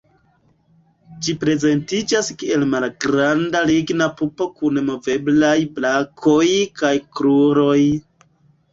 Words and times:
Ĝi 1.27 1.35
prezentiĝas 1.43 2.31
kiel 2.39 2.65
malgranda 2.73 3.63
ligna 3.73 4.09
pupo 4.23 4.51
kun 4.59 4.83
moveblaj 4.91 5.55
brakoj 5.79 6.45
kaj 6.83 6.97
kruroj. 7.17 7.81